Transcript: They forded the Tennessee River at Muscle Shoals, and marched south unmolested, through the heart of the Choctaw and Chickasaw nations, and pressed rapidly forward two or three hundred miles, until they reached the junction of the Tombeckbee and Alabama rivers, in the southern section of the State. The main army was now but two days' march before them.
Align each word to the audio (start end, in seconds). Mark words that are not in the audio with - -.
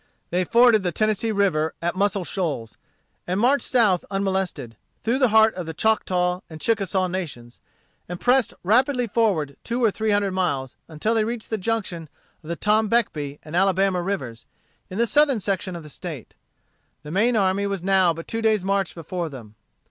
They 0.31 0.43
forded 0.45 0.81
the 0.81 0.91
Tennessee 0.91 1.31
River 1.31 1.75
at 1.79 1.95
Muscle 1.95 2.23
Shoals, 2.23 2.75
and 3.27 3.39
marched 3.39 3.67
south 3.67 4.03
unmolested, 4.09 4.75
through 5.03 5.19
the 5.19 5.27
heart 5.27 5.53
of 5.53 5.67
the 5.67 5.75
Choctaw 5.75 6.39
and 6.49 6.59
Chickasaw 6.59 7.05
nations, 7.05 7.59
and 8.09 8.19
pressed 8.19 8.55
rapidly 8.63 9.05
forward 9.05 9.57
two 9.63 9.83
or 9.83 9.91
three 9.91 10.09
hundred 10.09 10.31
miles, 10.31 10.75
until 10.87 11.13
they 11.13 11.23
reached 11.23 11.51
the 11.51 11.57
junction 11.59 12.09
of 12.41 12.49
the 12.49 12.57
Tombeckbee 12.57 13.37
and 13.43 13.55
Alabama 13.55 14.01
rivers, 14.01 14.47
in 14.89 14.97
the 14.97 15.05
southern 15.05 15.39
section 15.39 15.75
of 15.75 15.83
the 15.83 15.87
State. 15.87 16.33
The 17.03 17.11
main 17.11 17.35
army 17.35 17.67
was 17.67 17.83
now 17.83 18.11
but 18.11 18.27
two 18.27 18.41
days' 18.41 18.65
march 18.65 18.95
before 18.95 19.29
them. 19.29 19.53